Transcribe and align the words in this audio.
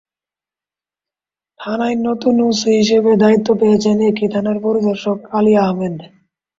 থানায় 1.59 1.97
নতুন 2.07 2.35
ওসি 2.47 2.69
হিসেবে 2.79 3.11
দায়িত্ব 3.23 3.49
পেয়েছেন 3.61 3.97
একই 4.09 4.27
থানার 4.33 4.57
পরিদর্শক 4.65 5.17
আলী 5.37 5.53
আহমেদ। 5.63 5.95